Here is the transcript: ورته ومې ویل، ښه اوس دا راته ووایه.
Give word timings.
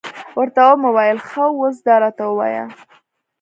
ورته 0.37 0.61
ومې 0.67 0.89
ویل، 0.95 1.17
ښه 1.29 1.45
اوس 1.57 1.77
دا 1.85 1.95
راته 2.03 2.23
ووایه. 2.27 2.63